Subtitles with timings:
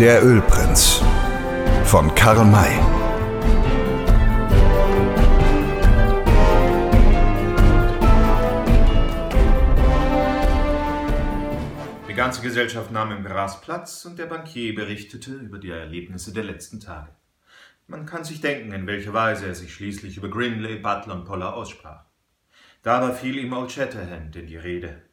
[0.00, 1.02] Der Ölprinz
[1.84, 2.70] von Karl May.
[12.08, 16.44] Die ganze Gesellschaft nahm im Gras Platz und der Bankier berichtete über die Erlebnisse der
[16.44, 17.08] letzten Tage.
[17.88, 21.54] Man kann sich denken, in welcher Weise er sich schließlich über Grinley, Butler und Poller
[21.54, 22.04] aussprach.
[22.84, 25.07] Dabei fiel ihm Old Shatterhand in die Rede.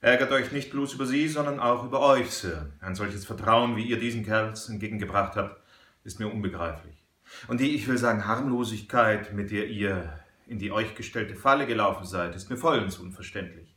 [0.00, 2.70] Ärgert euch nicht bloß über sie, sondern auch über euch, Sir.
[2.80, 5.60] Ein solches Vertrauen, wie ihr diesen Kerls entgegengebracht habt,
[6.04, 7.04] ist mir unbegreiflich.
[7.48, 12.06] Und die, ich will sagen, Harmlosigkeit, mit der ihr in die euch gestellte Falle gelaufen
[12.06, 13.74] seid, ist mir vollends unverständlich.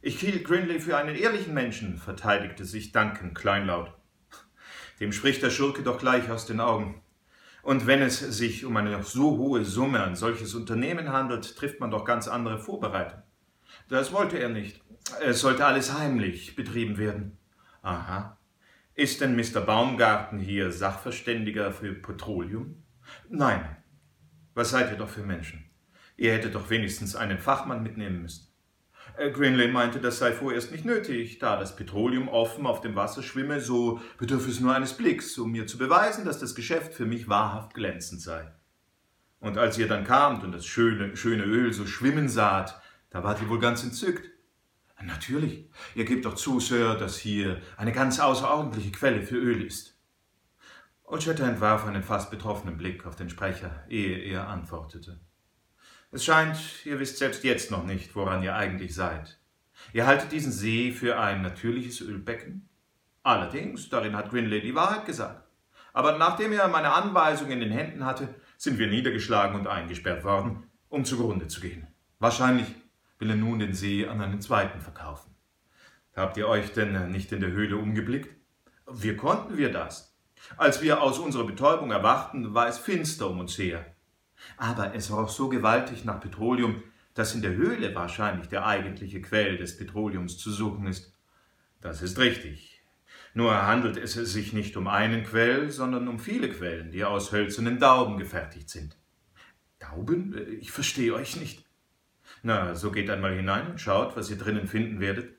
[0.00, 3.92] Ich hielt Grinley für einen ehrlichen Menschen, verteidigte sich Duncan kleinlaut.
[4.98, 7.02] Dem spricht der Schurke doch gleich aus den Augen.
[7.62, 11.90] Und wenn es sich um eine so hohe Summe an solches Unternehmen handelt, trifft man
[11.90, 13.24] doch ganz andere Vorbereitungen.
[13.88, 14.80] Das wollte er nicht.
[15.20, 17.38] Es sollte alles heimlich betrieben werden.
[17.82, 18.38] Aha.
[18.94, 19.60] Ist denn Mr.
[19.60, 22.82] Baumgarten hier Sachverständiger für Petroleum?
[23.28, 23.76] Nein.
[24.54, 25.70] Was seid ihr doch für Menschen?
[26.16, 28.48] Ihr hättet doch wenigstens einen Fachmann mitnehmen müssen.
[29.16, 33.22] Äh, Grinley meinte, das sei vorerst nicht nötig, da das Petroleum offen auf dem Wasser
[33.22, 37.06] schwimme, so bedürfe es nur eines Blicks, um mir zu beweisen, dass das Geschäft für
[37.06, 38.52] mich wahrhaft glänzend sei.
[39.40, 43.40] Und als ihr dann kamt und das schöne, schöne Öl so schwimmen saht, da wart
[43.40, 44.28] ihr wohl ganz entzückt.
[45.02, 45.68] Natürlich.
[45.94, 49.96] Ihr gebt doch zu, Sir, dass hier eine ganz außerordentliche Quelle für Öl ist.
[51.04, 55.20] Old Shatterhand warf einen fast betroffenen Blick auf den Sprecher, ehe er antwortete.
[56.10, 59.38] Es scheint, ihr wisst selbst jetzt noch nicht, woran ihr eigentlich seid.
[59.92, 62.68] Ihr haltet diesen See für ein natürliches Ölbecken?
[63.22, 65.48] Allerdings, darin hat Grinley die Wahrheit gesagt.
[65.92, 70.66] Aber nachdem er meine Anweisung in den Händen hatte, sind wir niedergeschlagen und eingesperrt worden,
[70.88, 71.86] um zugrunde zu gehen.
[72.18, 72.66] Wahrscheinlich
[73.18, 75.34] will er nun den See an einen zweiten verkaufen.
[76.14, 78.34] Habt ihr euch denn nicht in der Höhle umgeblickt?
[78.90, 80.16] Wie konnten wir das?
[80.56, 83.84] Als wir aus unserer Betäubung erwachten, war es finster um uns her.
[84.56, 86.82] Aber es roch so gewaltig nach Petroleum,
[87.14, 91.12] dass in der Höhle wahrscheinlich der eigentliche Quell des Petroleums zu suchen ist.
[91.80, 92.82] Das ist richtig.
[93.34, 97.78] Nur handelt es sich nicht um einen Quell, sondern um viele Quellen, die aus hölzernen
[97.78, 98.96] Dauben gefertigt sind.
[99.78, 100.34] Dauben?
[100.60, 101.67] Ich verstehe euch nicht.
[102.42, 105.36] Na, so geht einmal hinein und schaut, was ihr drinnen finden werdet.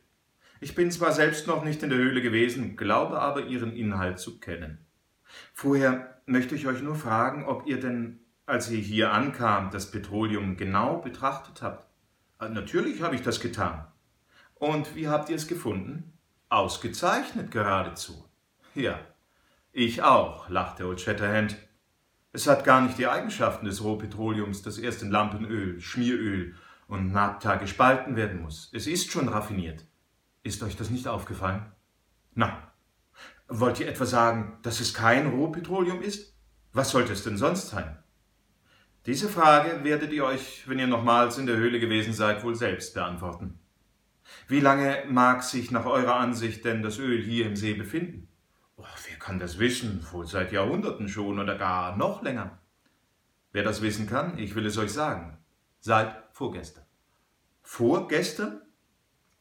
[0.62, 4.40] Ich bin zwar selbst noch nicht in der Höhle gewesen, glaube aber ihren Inhalt zu
[4.40, 4.86] kennen.
[5.54, 10.58] Vorher möchte ich euch nur fragen, ob ihr denn, als ihr hier ankamt, das Petroleum
[10.58, 11.88] genau betrachtet habt.
[12.40, 13.88] Äh, natürlich habe ich das getan.
[14.56, 16.18] Und wie habt ihr es gefunden?
[16.50, 18.26] Ausgezeichnet geradezu.
[18.76, 19.00] Ja,
[19.72, 21.56] ich auch, lachte Old Shatterhand.
[22.34, 26.56] Es hat gar nicht die Eigenschaften des Rohpetroleums, das erst in Lampenöl, Schmieröl
[26.90, 28.70] und Naphtha gespalten werden muss.
[28.74, 29.86] Es ist schon raffiniert.
[30.44, 31.72] Ist euch das nicht aufgefallen?
[32.34, 32.72] Na,
[33.48, 36.36] wollt ihr etwa sagen, dass es kein Rohpetroleum ist?
[36.74, 37.98] Was sollte es denn sonst sein?
[39.06, 42.96] Diese Frage werdet ihr euch, wenn ihr nochmals in der Höhle gewesen seid, wohl selbst
[42.96, 43.60] beantworten.
[44.48, 48.28] Wie lange mag sich nach eurer Ansicht denn das Öl hier im See befinden?
[48.78, 50.06] Oh, wer kann das wissen?
[50.12, 52.58] Wohl seit Jahrhunderten schon oder gar noch länger.
[53.52, 55.39] Wer das wissen kann, ich will es euch sagen.
[55.80, 56.86] Seit vorgestern.
[57.62, 58.62] Vorgestern?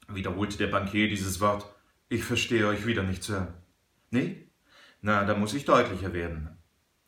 [0.08, 1.66] wiederholte der Bankier dieses Wort.
[2.08, 3.54] Ich verstehe euch wieder nicht, Sir.
[4.10, 4.48] Nee?
[5.00, 6.56] Na, da muss ich deutlicher werden.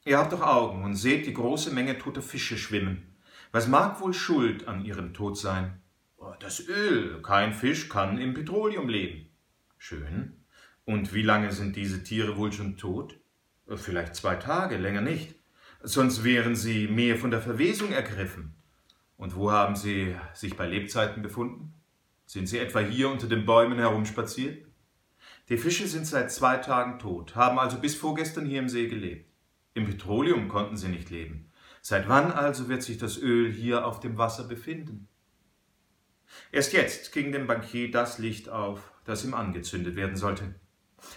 [0.05, 3.17] Ihr habt doch Augen und seht die große Menge toter Fische schwimmen.
[3.53, 5.81] Was mag wohl schuld an ihrem Tod sein?
[6.17, 7.23] Oh, das Öl.
[7.23, 9.31] Kein Fisch kann im Petroleum leben.
[9.79, 10.45] Schön.
[10.85, 13.19] Und wie lange sind diese Tiere wohl schon tot?
[13.77, 15.35] Vielleicht zwei Tage, länger nicht.
[15.83, 18.55] Sonst wären sie mehr von der Verwesung ergriffen.
[19.21, 21.75] Und wo haben Sie sich bei Lebzeiten befunden?
[22.25, 24.65] Sind Sie etwa hier unter den Bäumen herumspaziert?
[25.51, 29.31] Die Fische sind seit zwei Tagen tot, haben also bis vorgestern hier im See gelebt.
[29.75, 31.51] Im Petroleum konnten sie nicht leben.
[31.83, 35.07] Seit wann also wird sich das Öl hier auf dem Wasser befinden?
[36.51, 40.55] Erst jetzt ging dem Bankier das Licht auf, das ihm angezündet werden sollte.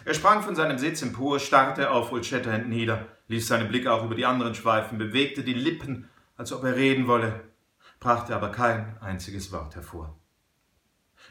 [0.03, 4.03] Er sprang von seinem Sitz empor, starrte auf Old Shatterhand nieder, ließ seinen Blick auch
[4.03, 7.52] über die anderen schweifen, bewegte die Lippen, als ob er reden wolle,
[8.03, 10.19] brachte aber kein einziges Wort hervor.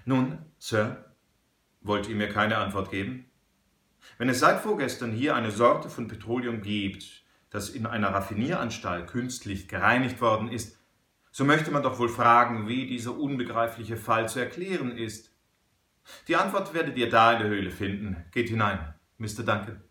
[0.07, 1.05] Nun, Sir,
[1.83, 3.27] wollt ihr mir keine Antwort geben?
[4.17, 9.69] Wenn es seit vorgestern hier eine Sorte von Petroleum gibt, das in einer Raffinieranstalt künstlich
[9.69, 10.79] gereinigt worden ist,
[11.31, 15.31] so möchte man doch wohl fragen, wie dieser unbegreifliche Fall zu erklären ist.
[16.27, 18.25] Die Antwort werdet ihr da in der Höhle finden.
[18.33, 19.45] Geht hinein, Mr.
[19.45, 19.83] Duncan.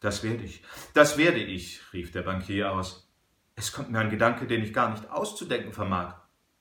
[0.00, 0.62] Das werde ich,
[0.94, 3.09] das werde ich, rief der Bankier aus.
[3.56, 6.14] Es kommt mir ein Gedanke, den ich gar nicht auszudenken vermag.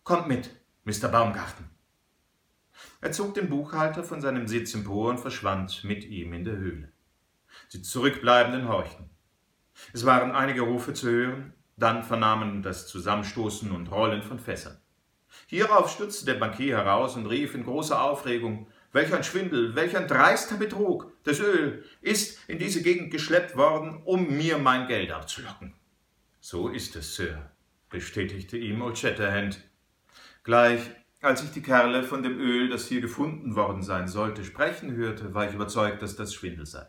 [0.04, 0.50] Kommt mit,
[0.84, 1.08] Mr.
[1.08, 1.70] Baumgarten.
[3.02, 6.92] Er zog den Buchhalter von seinem Sitz empor und verschwand mit ihm in der Höhle.
[7.74, 9.10] Die Zurückbleibenden horchten.
[9.94, 14.78] Es waren einige Rufe zu hören, dann vernahmen das Zusammenstoßen und Rollen von Fässern.
[15.48, 20.08] Hierauf stürzte der Bankier heraus und rief in großer Aufregung Welch ein Schwindel, welch ein
[20.08, 21.14] dreister Betrug.
[21.24, 25.76] Das Öl ist in diese Gegend geschleppt worden, um mir mein Geld abzulocken.
[26.52, 27.52] So ist es, Sir,
[27.92, 29.62] bestätigte ihm Old Shatterhand.
[30.44, 30.82] Gleich
[31.22, 35.36] als ich die Kerle von dem Öl, das hier gefunden worden sein sollte, sprechen hörte,
[35.36, 36.88] war ich überzeugt, dass das Schwindel sei.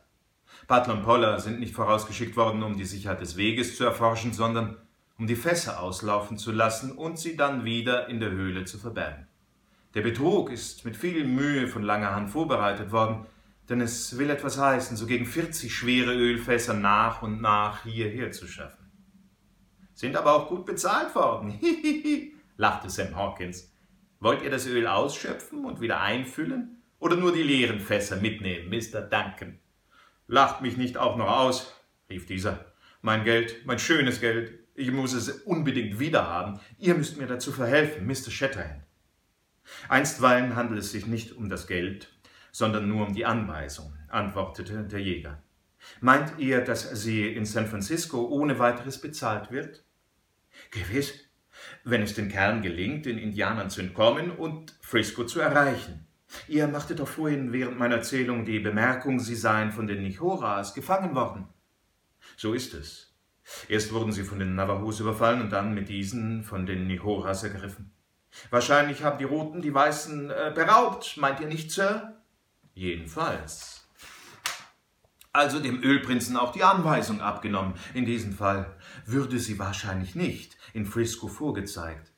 [0.67, 4.79] Butler und Poller sind nicht vorausgeschickt worden, um die Sicherheit des Weges zu erforschen, sondern
[5.19, 9.27] um die Fässer auslaufen zu lassen und sie dann wieder in der Höhle zu verbergen.
[9.93, 13.27] Der Betrug ist mit viel Mühe von langer Hand vorbereitet worden,
[13.69, 18.47] denn es will etwas heißen, so gegen 40 schwere Ölfässer nach und nach hierher zu
[18.47, 18.80] schaffen.
[20.01, 21.61] Sind aber auch gut bezahlt worden,
[22.57, 23.71] lachte Sam Hawkins.
[24.19, 29.03] Wollt ihr das Öl ausschöpfen und wieder einfüllen oder nur die leeren Fässer mitnehmen, Mr.
[29.03, 29.59] Duncan?
[30.27, 31.75] Lacht mich nicht auch noch aus,
[32.09, 32.73] rief dieser.
[33.03, 36.61] Mein Geld, mein schönes Geld, ich muss es unbedingt wiederhaben.
[36.79, 38.31] Ihr müsst mir dazu verhelfen, Mr.
[38.31, 38.83] Shatterhand.
[39.91, 42.09] Einstweilen handelt es sich nicht um das Geld,
[42.53, 45.43] sondern nur um die Anweisung, antwortete der Jäger.
[46.01, 49.85] Meint ihr, dass sie in San Francisco ohne weiteres bezahlt wird?
[50.71, 51.15] Gewiss,
[51.85, 56.07] wenn es den Kerlen gelingt, den Indianern zu entkommen und Frisco zu erreichen.
[56.49, 61.15] Ihr machtet doch vorhin während meiner Erzählung die Bemerkung, sie seien von den Nichoras gefangen
[61.15, 61.49] worden.
[62.37, 63.15] So ist es.
[63.69, 67.93] Erst wurden sie von den Navajos überfallen und dann mit diesen von den Nichoras ergriffen.
[68.51, 72.23] Wahrscheinlich haben die Roten die Weißen äh, beraubt, meint ihr nicht, Sir?
[72.75, 73.80] Jedenfalls.
[75.33, 77.75] Also dem Ölprinzen auch die Anweisung abgenommen.
[77.95, 82.13] In diesem Fall würde sie wahrscheinlich nicht in Frisco vorgezeigt.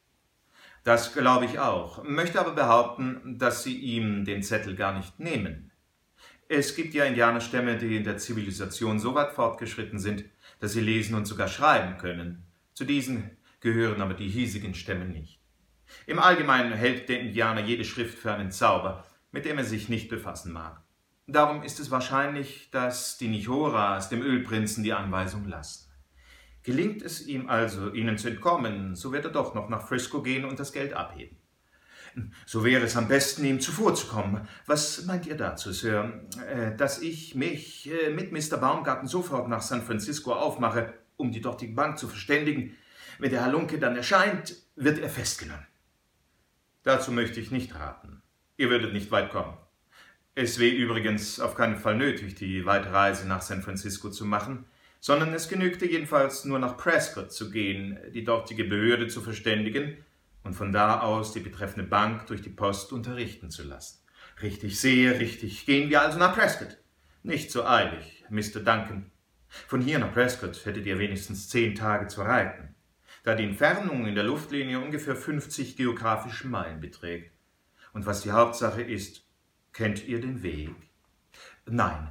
[0.85, 5.71] Das glaube ich auch, möchte aber behaupten, dass sie ihm den Zettel gar nicht nehmen.
[6.49, 10.25] Es gibt ja Indianerstämme, die in der Zivilisation so weit fortgeschritten sind,
[10.59, 12.45] dass sie lesen und sogar schreiben können.
[12.75, 13.31] Zu diesen
[13.61, 15.39] gehören aber die hiesigen Stämme nicht.
[16.07, 20.09] Im Allgemeinen hält der Indianer jede Schrift für einen Zauber, mit dem er sich nicht
[20.09, 20.83] befassen mag.
[21.27, 25.89] Darum ist es wahrscheinlich, dass die Nichoras dem Ölprinzen die Anweisung lassen.
[26.63, 30.45] Gelingt es ihm also, ihnen zu entkommen, so wird er doch noch nach Frisco gehen
[30.45, 31.37] und das Geld abheben.
[32.47, 34.47] So wäre es am besten, ihm zuvorzukommen.
[34.67, 36.23] Was meint ihr dazu, Sir?
[36.47, 38.59] Äh, dass ich mich äh, mit Mr.
[38.59, 42.77] Baumgarten sofort nach San Francisco aufmache, um die dortige Bank zu verständigen.
[43.19, 45.67] Wenn der Halunke dann erscheint, wird er festgenommen.
[46.83, 48.23] Dazu möchte ich nicht raten.
[48.57, 49.57] Ihr würdet nicht weit kommen.
[50.35, 54.65] Es wäre übrigens auf keinen Fall nötig, die weite Reise nach San Francisco zu machen,
[54.99, 59.99] sondern es genügte jedenfalls nur nach Prescott zu gehen, die dortige Behörde zu verständigen
[60.43, 63.99] und von da aus die betreffende Bank durch die Post unterrichten zu lassen.
[64.41, 65.67] Richtig, sehr richtig.
[65.67, 66.79] Gehen wir also nach Prescott.
[67.23, 68.61] Nicht so eilig, Mr.
[68.61, 69.11] Duncan.
[69.49, 72.75] Von hier nach Prescott hättet ihr wenigstens zehn Tage zu reiten,
[73.23, 77.33] da die Entfernung in der Luftlinie ungefähr 50 geografische Meilen beträgt.
[77.93, 79.27] Und was die Hauptsache ist,
[79.73, 80.71] kennt ihr den Weg?
[81.67, 82.11] Nein,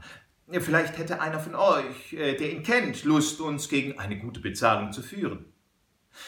[0.59, 4.91] Vielleicht hätte einer von euch, äh, der ihn kennt, Lust, uns gegen eine gute Bezahlung
[4.91, 5.45] zu führen.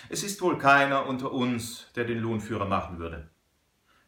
[0.07, 3.29] Es ist wohl keiner unter uns, der den Lohnführer machen würde.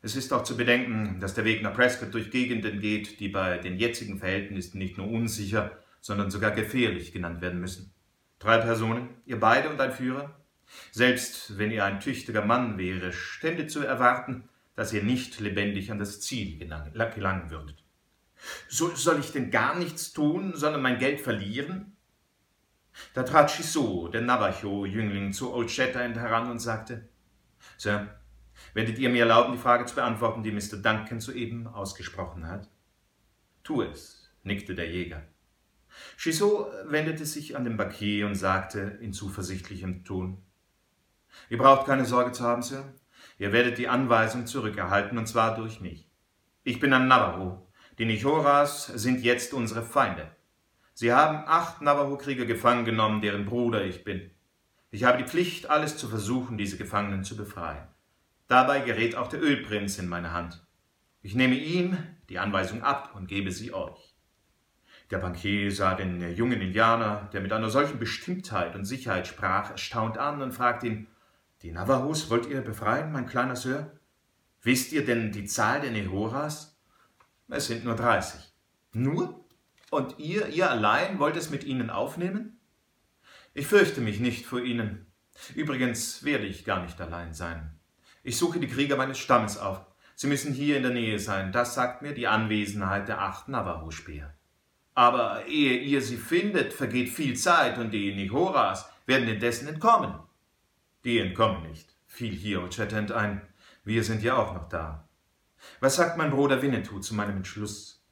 [0.01, 3.57] Es ist auch zu bedenken, dass der Weg nach Prescott durch Gegenden geht, die bei
[3.57, 7.91] den jetzigen Verhältnissen nicht nur unsicher, sondern sogar gefährlich genannt werden müssen.
[8.39, 10.39] Drei Personen, ihr beide und ein Führer?
[10.91, 15.99] Selbst wenn ihr ein tüchtiger Mann wäre, stände zu erwarten, dass ihr nicht lebendig an
[15.99, 17.83] das Ziel gelangen würdet.
[18.67, 21.95] So, soll ich denn gar nichts tun, sondern mein Geld verlieren?
[23.13, 27.09] Da trat Chisot, der Navajo-Jüngling, zu Old Shatterhand heran und sagte,
[27.77, 28.19] Sir,
[28.73, 30.77] werdet ihr mir erlauben, die Frage zu beantworten, die Mr.
[30.77, 32.69] Duncan soeben ausgesprochen hat?
[33.63, 35.23] Tu es, nickte der Jäger.
[36.17, 40.41] Chisot wendete sich an den Bankier und sagte in zuversichtlichem Ton,
[41.49, 42.93] Ihr braucht keine Sorge zu haben, Sir.
[43.37, 46.09] Ihr werdet die Anweisung zurückerhalten, und zwar durch mich.
[46.63, 47.65] Ich bin ein Navajo
[47.97, 50.29] die Nichoras sind jetzt unsere Feinde.
[50.93, 54.31] Sie haben acht Navajo-Krieger gefangen genommen, deren Bruder ich bin.
[54.91, 57.87] Ich habe die Pflicht, alles zu versuchen, diese Gefangenen zu befreien.
[58.47, 60.65] Dabei gerät auch der Ölprinz in meine Hand.
[61.21, 64.13] Ich nehme ihm die Anweisung ab und gebe sie euch.
[65.09, 70.17] Der Bankier sah den jungen Indianer, der mit einer solchen Bestimmtheit und Sicherheit sprach, erstaunt
[70.17, 71.07] an und fragte ihn,
[71.65, 73.99] die Navajos wollt ihr befreien, mein kleiner Sir?
[74.61, 76.79] Wisst ihr denn die Zahl der Nehoras?
[77.47, 78.39] Es sind nur 30.
[78.93, 79.43] Nur?
[79.89, 82.59] Und ihr, ihr allein wollt es mit ihnen aufnehmen?
[83.55, 85.07] Ich fürchte mich nicht vor ihnen.
[85.55, 87.79] Übrigens werde ich gar nicht allein sein.
[88.21, 89.81] Ich suche die Krieger meines Stammes auf.
[90.13, 91.51] Sie müssen hier in der Nähe sein.
[91.51, 94.35] Das sagt mir die Anwesenheit der acht Navajo-Speer.
[94.93, 100.19] Aber ehe ihr sie findet, vergeht viel Zeit und die Nihoras werden indessen entkommen.
[101.05, 103.41] Die entkommen nicht, fiel hier O'Chatterhand ein.
[103.83, 105.07] Wir sind ja auch noch da.
[105.79, 108.03] Was sagt mein Bruder Winnetou zu meinem Entschluss?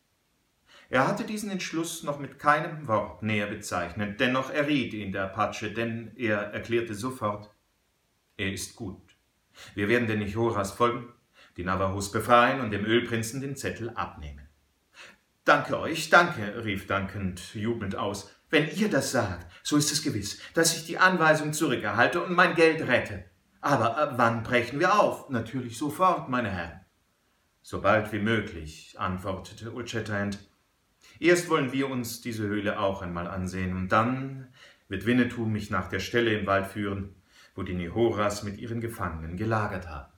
[0.89, 5.71] Er hatte diesen Entschluss noch mit keinem Wort näher bezeichnet, dennoch erriet ihn der Apache,
[5.71, 7.49] denn er erklärte sofort,
[8.37, 9.17] er ist gut.
[9.73, 11.11] Wir werden den Nichoras folgen,
[11.57, 14.47] die Navajos befreien und dem Ölprinzen den Zettel abnehmen.
[15.45, 18.31] Danke euch, danke, rief dankend jubelnd aus.
[18.53, 22.53] Wenn ihr das sagt, so ist es gewiss, dass ich die Anweisung zurückerhalte und mein
[22.53, 23.25] Geld rette.
[23.61, 25.27] Aber äh, wann brechen wir auf?
[25.31, 26.81] Natürlich sofort, meine Herren.
[27.63, 30.37] So bald wie möglich, antwortete Shatterhand.
[31.19, 34.53] Erst wollen wir uns diese Höhle auch einmal ansehen, und dann
[34.87, 37.15] wird Winnetou mich nach der Stelle im Wald führen,
[37.55, 40.13] wo die Nihoras mit ihren Gefangenen gelagert haben.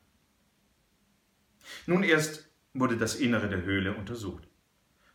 [1.85, 4.45] Nun erst wurde das Innere der Höhle untersucht.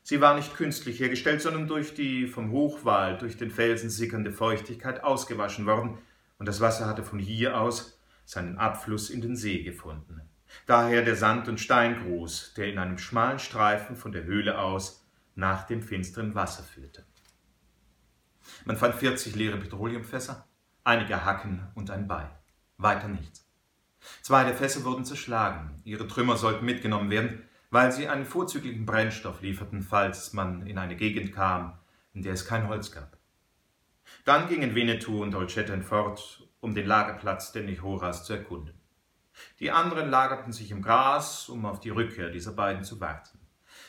[0.03, 5.05] Sie war nicht künstlich hergestellt, sondern durch die vom Hochwald durch den Felsen sickernde Feuchtigkeit
[5.05, 5.99] ausgewaschen worden,
[6.39, 10.23] und das Wasser hatte von hier aus seinen Abfluss in den See gefunden.
[10.67, 15.67] Daher der Sand- und Steingruß, der in einem schmalen Streifen von der Höhle aus nach
[15.67, 17.05] dem finsteren Wasser führte.
[18.65, 20.47] Man fand 40 leere Petroleumfässer,
[20.83, 22.31] einige Hacken und ein Beil.
[22.79, 23.47] Weiter nichts.
[24.23, 25.81] Zwei der Fässer wurden zerschlagen.
[25.85, 30.97] Ihre Trümmer sollten mitgenommen werden, weil sie einen vorzüglichen Brennstoff lieferten, falls man in eine
[30.97, 31.79] Gegend kam,
[32.13, 33.17] in der es kein Holz gab.
[34.25, 38.75] Dann gingen Winnetou und Olchetten fort, um den Lagerplatz der Nihoras zu erkunden.
[39.61, 43.39] Die anderen lagerten sich im Gras, um auf die Rückkehr dieser beiden zu warten.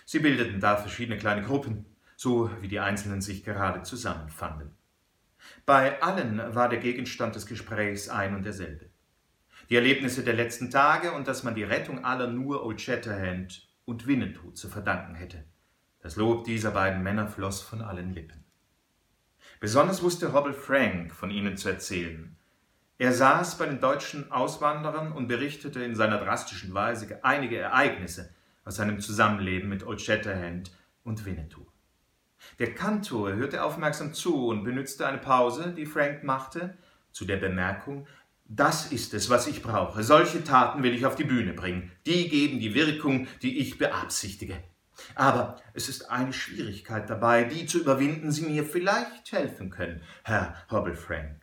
[0.06, 1.86] Sie bildeten da verschiedene kleine Gruppen,
[2.16, 4.76] so wie die Einzelnen sich gerade zusammenfanden.
[5.66, 8.90] Bei allen war der Gegenstand des Gesprächs ein und derselbe.
[9.70, 14.08] Die Erlebnisse der letzten Tage und dass man die Rettung aller nur Old Shatterhand und
[14.08, 15.44] Winnetou zu verdanken hätte.
[16.02, 18.44] Das Lob dieser beiden Männer floss von allen Lippen.
[19.60, 22.36] Besonders wusste Hobble Frank von ihnen zu erzählen.
[22.98, 28.34] Er saß bei den deutschen Auswanderern und berichtete in seiner drastischen Weise einige Ereignisse,
[28.64, 30.72] aus seinem Zusammenleben mit Old Shatterhand
[31.04, 31.66] und Winnetou.
[32.60, 36.78] Der Kantor hörte aufmerksam zu und benützte eine Pause, die Frank machte,
[37.12, 38.08] zu der Bemerkung,
[38.54, 40.04] das ist es, was ich brauche.
[40.04, 41.90] Solche Taten will ich auf die Bühne bringen.
[42.06, 44.62] Die geben die Wirkung, die ich beabsichtige.
[45.16, 50.56] Aber es ist eine Schwierigkeit dabei, die zu überwinden Sie mir vielleicht helfen können, Herr
[50.70, 51.40] Hobble Frank.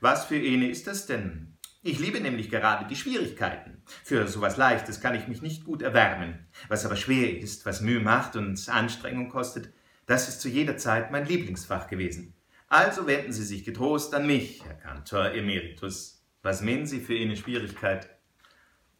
[0.00, 1.56] Was für eine ist das denn?
[1.82, 3.82] Ich liebe nämlich gerade die Schwierigkeiten.
[4.04, 6.46] Für sowas Leichtes kann ich mich nicht gut erwärmen.
[6.68, 9.72] Was aber schwer ist, was Mühe macht und Anstrengung kostet,
[10.04, 12.31] das ist zu jeder Zeit mein Lieblingsfach gewesen.
[12.72, 16.24] Also wenden Sie sich getrost an mich, Herr Kantor Emeritus.
[16.40, 18.08] Was meinen Sie für eine Schwierigkeit?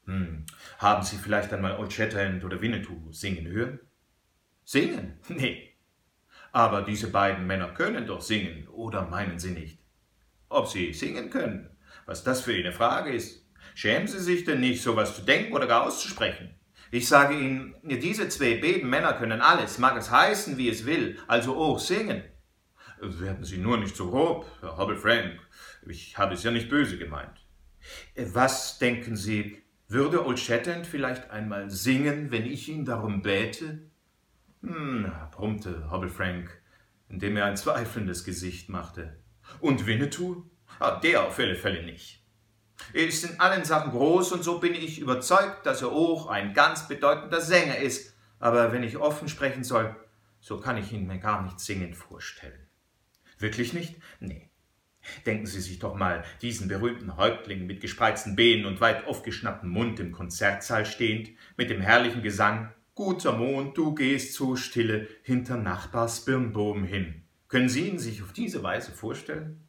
[0.04, 0.44] Hm,
[0.76, 3.80] haben Sie vielleicht einmal Old Shatterhand oder Winnetou singen hören?
[4.62, 5.18] Singen?
[5.30, 5.70] Nee.
[6.52, 9.78] Aber diese beiden Männer können doch singen, oder meinen Sie nicht?
[10.50, 11.70] Ob sie singen können?
[12.04, 13.48] Was das für eine Frage ist.
[13.74, 16.54] Schämen Sie sich denn nicht, sowas zu denken oder gar auszusprechen?
[16.90, 21.18] Ich sage Ihnen, diese zwei beiden Männer können alles, mag es heißen, wie es will,
[21.26, 22.22] also auch singen.
[23.04, 25.40] Werden Sie nur nicht so grob, Herr Hobble Frank.
[25.88, 27.44] Ich habe es ja nicht böse gemeint.
[28.16, 33.90] Was denken Sie, würde Old Shatterhand vielleicht einmal singen, wenn ich ihn darum bäte?
[34.62, 36.62] Hm, brummte Hobble Frank,
[37.08, 39.18] indem er ein zweifelndes Gesicht machte.
[39.58, 40.48] Und Winnetou?
[40.78, 42.24] Ah, der auf alle Fälle nicht.
[42.92, 46.54] Er ist in allen Sachen groß und so bin ich überzeugt, dass er auch ein
[46.54, 48.16] ganz bedeutender Sänger ist.
[48.38, 49.96] Aber wenn ich offen sprechen soll,
[50.38, 52.68] so kann ich ihn mir gar nicht singend vorstellen.
[53.42, 53.96] Wirklich nicht?
[54.20, 54.48] Nee.
[55.26, 59.98] Denken Sie sich doch mal diesen berühmten Häuptling mit gespreizten Beinen und weit aufgeschnapptem Mund
[59.98, 66.24] im Konzertsaal stehend, mit dem herrlichen Gesang Guter Mond, du gehst so stille hinter Nachbars
[66.24, 67.22] Birnbogen hin.
[67.48, 69.66] Können Sie ihn sich auf diese Weise vorstellen?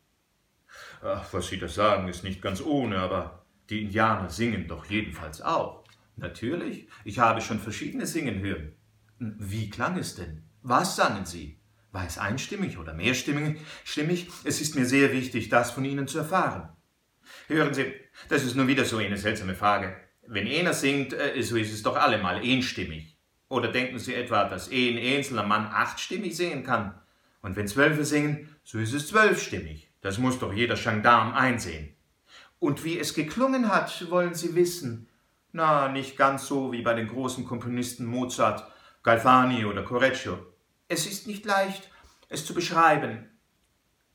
[1.01, 5.41] Ach, was Sie da sagen, ist nicht ganz ohne, aber die Indianer singen doch jedenfalls
[5.41, 5.83] auch.
[6.15, 8.73] Natürlich, ich habe schon verschiedene singen hören.
[9.17, 10.43] Wie klang es denn?
[10.61, 11.57] Was sangen Sie?
[11.93, 13.59] War es einstimmig oder mehrstimmig?
[13.83, 14.27] Stimmig?
[14.43, 16.69] Es ist mir sehr wichtig, das von Ihnen zu erfahren.
[17.47, 17.93] Hören Sie,
[18.29, 19.95] das ist nun wieder so eine seltsame Frage.
[20.25, 23.15] Wenn einer singt, äh, so ist es doch allemal einstimmig.
[23.47, 26.99] Oder denken Sie etwa, dass ein einzelner Mann achtstimmig singen kann?
[27.43, 29.91] Und wenn Zwölfe singen, so ist es zwölfstimmig.
[30.01, 31.95] Das muss doch jeder Gendarm einsehen.
[32.57, 35.09] Und wie es geklungen hat, wollen Sie wissen.
[35.51, 38.65] Na, nicht ganz so wie bei den großen Komponisten Mozart,
[39.03, 40.52] Galvani oder Correggio.
[40.93, 41.89] Es ist nicht leicht,
[42.29, 43.27] es zu beschreiben.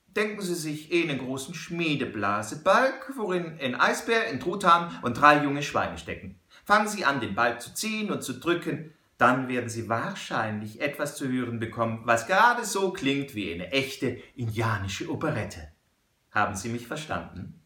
[0.06, 5.98] Denken Sie sich einen großen Schmiedeblasebalg, worin ein Eisbär, ein Truthahn und drei junge Schweine
[5.98, 6.38] stecken.
[6.64, 11.16] Fangen Sie an, den Balg zu ziehen und zu drücken, dann werden Sie wahrscheinlich etwas
[11.16, 15.72] zu hören bekommen, was gerade so klingt wie eine echte indianische Operette.
[16.30, 17.60] Haben Sie mich verstanden?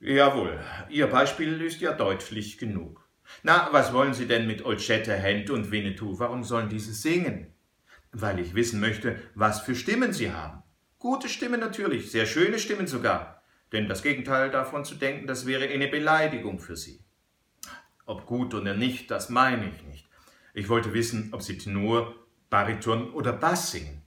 [0.00, 0.58] Jawohl,
[0.88, 3.06] Ihr Beispiel ist ja deutlich genug.
[3.42, 6.18] Na, was wollen Sie denn mit Old Shatterhand und Winnetou?
[6.18, 7.51] Warum sollen diese singen?
[8.12, 10.62] Weil ich wissen möchte, was für Stimmen sie haben.
[10.98, 13.42] Gute Stimmen natürlich, sehr schöne Stimmen sogar.
[13.72, 17.00] Denn das Gegenteil davon zu denken, das wäre eine Beleidigung für sie.
[18.04, 20.08] Ob gut oder nicht, das meine ich nicht.
[20.54, 22.14] Ich wollte wissen, ob Sie Tenor,
[22.50, 24.02] Bariton oder Bass singen.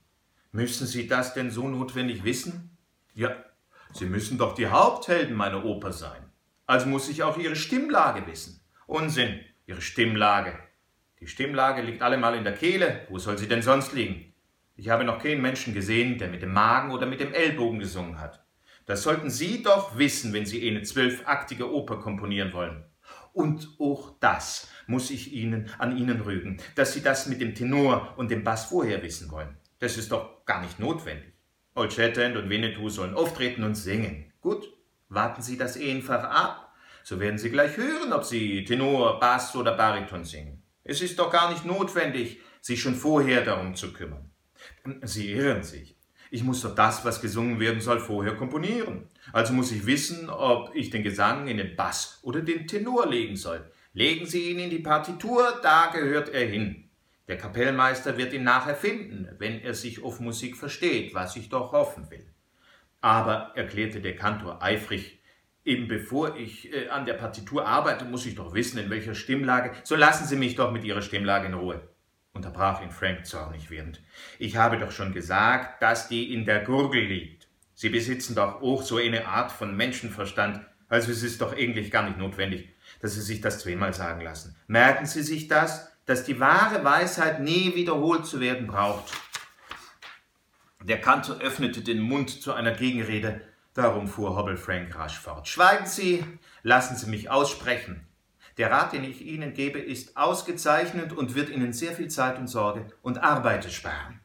[0.52, 2.76] Müssen Sie das denn so notwendig wissen?
[3.14, 3.34] Ja,
[3.92, 6.22] Sie müssen doch die Haupthelden meiner Oper sein.
[6.66, 8.60] Also muss ich auch Ihre Stimmlage wissen.
[8.86, 10.56] Unsinn, Ihre Stimmlage.
[11.20, 13.06] Die Stimmlage liegt allemal in der Kehle.
[13.08, 14.34] Wo soll sie denn sonst liegen?
[14.74, 18.20] Ich habe noch keinen Menschen gesehen, der mit dem Magen oder mit dem Ellbogen gesungen
[18.20, 18.44] hat.
[18.84, 22.84] Das sollten Sie doch wissen, wenn Sie eine zwölfaktige Oper komponieren wollen.
[23.32, 28.14] Und auch das muss ich Ihnen an Ihnen rügen, dass Sie das mit dem Tenor
[28.16, 29.56] und dem Bass vorher wissen wollen.
[29.78, 31.32] Das ist doch gar nicht notwendig.
[31.74, 34.32] Old Shatterhand und Winnetou sollen auftreten und singen.
[34.40, 34.64] Gut,
[35.08, 36.74] warten Sie das einfach ab.
[37.02, 40.55] So werden Sie gleich hören, ob Sie Tenor, Bass oder Bariton singen.
[40.88, 44.30] Es ist doch gar nicht notwendig, sich schon vorher darum zu kümmern.
[45.02, 45.96] Sie irren sich.
[46.30, 49.08] Ich muss doch das, was gesungen werden soll, vorher komponieren.
[49.32, 53.36] Also muss ich wissen, ob ich den Gesang in den Bass oder den Tenor legen
[53.36, 53.68] soll.
[53.94, 56.90] Legen Sie ihn in die Partitur, da gehört er hin.
[57.26, 61.72] Der Kapellmeister wird ihn nachher finden, wenn er sich auf Musik versteht, was ich doch
[61.72, 62.26] hoffen will.
[63.00, 65.15] Aber, erklärte der Kantor eifrig,
[65.66, 69.72] eben bevor ich äh, an der Partitur arbeite, muss ich doch wissen, in welcher Stimmlage.
[69.84, 71.82] So lassen Sie mich doch mit Ihrer Stimmlage in Ruhe
[72.36, 74.00] unterbrach ihn Frank zornig werdend.
[74.38, 77.48] Ich habe doch schon gesagt, dass die in der Gurgel liegt.
[77.74, 82.04] Sie besitzen doch auch so eine Art von Menschenverstand, also es ist doch eigentlich gar
[82.04, 82.68] nicht notwendig,
[83.00, 84.54] dass Sie sich das zweimal sagen lassen.
[84.68, 89.12] Merken Sie sich das, dass die wahre Weisheit nie wiederholt zu werden braucht.
[90.84, 93.40] Der Kantor öffnete den Mund zu einer Gegenrede,
[93.76, 95.48] darum fuhr Hobble Frank rasch fort.
[95.48, 96.24] Schweigen Sie,
[96.62, 98.06] lassen Sie mich aussprechen.
[98.56, 102.48] Der Rat, den ich Ihnen gebe, ist ausgezeichnet und wird Ihnen sehr viel Zeit und
[102.48, 104.20] Sorge und Arbeit sparen.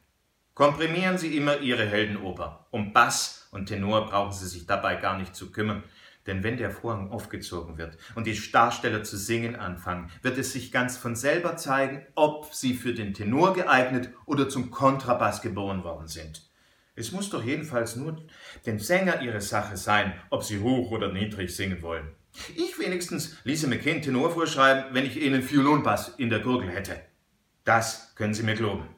[0.54, 2.66] Komprimieren Sie immer Ihre Heldenoper.
[2.70, 5.82] Um Bass und Tenor brauchen Sie sich dabei gar nicht zu kümmern,
[6.26, 10.70] denn wenn der Vorhang aufgezogen wird und die Darsteller zu singen anfangen, wird es sich
[10.70, 16.06] ganz von selber zeigen, ob sie für den Tenor geeignet oder zum Kontrabass geboren worden
[16.06, 16.51] sind.
[16.94, 18.24] Es muss doch jedenfalls nur
[18.66, 22.14] den Sänger ihre Sache sein, ob sie hoch oder niedrig singen wollen.
[22.54, 27.00] Ich wenigstens ließe mir keinen Tenor vorschreiben, wenn ich Ihnen Violonbass in der Gurgel hätte.
[27.64, 28.88] Das können Sie mir glauben.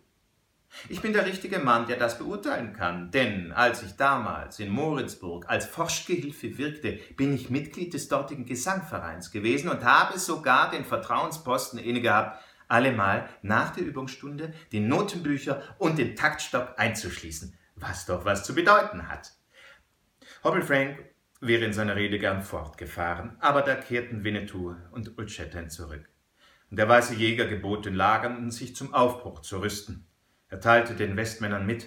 [0.89, 5.49] Ich bin der richtige Mann, der das beurteilen kann, denn als ich damals in Moritzburg
[5.49, 11.79] als Forschgehilfe wirkte, bin ich Mitglied des dortigen Gesangvereins gewesen und habe sogar den Vertrauensposten
[11.79, 18.45] inne gehabt, allemal nach der Übungsstunde die Notenbücher und den Taktstock einzuschließen, was doch was
[18.45, 19.33] zu bedeuten hat.
[20.43, 20.99] Hobble Frank
[21.41, 26.09] wäre in seiner Rede gern fortgefahren, aber da kehrten Winnetou und Old Shatterhand zurück.
[26.71, 30.07] Und der weiße Jäger gebot den Lagernden, sich zum Aufbruch zu rüsten.
[30.49, 31.87] Er teilte den Westmännern mit.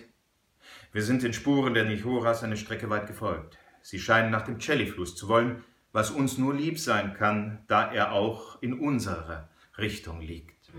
[0.92, 3.58] Wir sind den Spuren der Nihoras eine Strecke weit gefolgt.
[3.82, 8.12] Sie scheinen nach dem Cellifluss zu wollen, was uns nur lieb sein kann, da er
[8.12, 10.72] auch in unserer Richtung liegt.